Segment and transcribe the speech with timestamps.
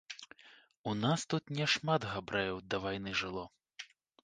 [0.91, 3.45] У нас тут няшмат габрэяў да вайны жыло.